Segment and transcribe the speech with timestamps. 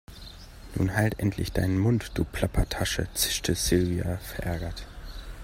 [0.73, 4.87] Nun halt endlich deinen Mund, du Plappertasche, zischte Silvia verärgert.